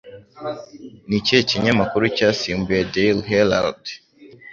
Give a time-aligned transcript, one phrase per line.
[1.07, 3.83] Ni ikihe kinyamakuru cyasimbuye Daily Herald